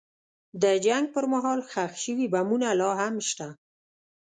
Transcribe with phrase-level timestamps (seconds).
[0.61, 3.47] د جنګ پر مهال ښخ شوي بمونه لا هم شته.